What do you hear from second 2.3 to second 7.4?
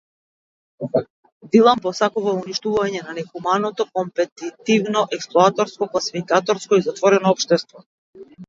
уништување на нехуманото, компетитивно, експлоататорско, класификаторско и затворено